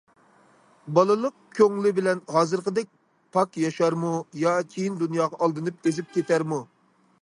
[0.97, 2.89] بالىلىق كۆڭلى بىلەن ھازىرقىدەك
[3.37, 6.65] پاك ياشارمۇ يا كېيىن دۇنياغا ئالدىنىپ ئېزىپ كېتەرمۇ؟!